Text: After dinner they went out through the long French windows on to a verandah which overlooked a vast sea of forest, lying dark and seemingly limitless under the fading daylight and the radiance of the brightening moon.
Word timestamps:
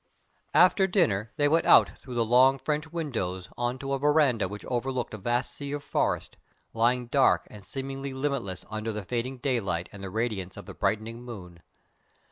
After 0.55 0.87
dinner 0.87 1.31
they 1.37 1.47
went 1.47 1.67
out 1.67 1.91
through 1.99 2.15
the 2.15 2.25
long 2.25 2.57
French 2.57 2.91
windows 2.91 3.49
on 3.55 3.77
to 3.77 3.93
a 3.93 3.99
verandah 3.99 4.47
which 4.47 4.65
overlooked 4.65 5.13
a 5.13 5.19
vast 5.19 5.53
sea 5.53 5.73
of 5.73 5.83
forest, 5.83 6.37
lying 6.73 7.05
dark 7.05 7.45
and 7.51 7.63
seemingly 7.63 8.11
limitless 8.11 8.65
under 8.71 8.91
the 8.91 9.05
fading 9.05 9.37
daylight 9.37 9.89
and 9.91 10.01
the 10.03 10.09
radiance 10.09 10.57
of 10.57 10.65
the 10.65 10.73
brightening 10.73 11.21
moon. 11.21 11.61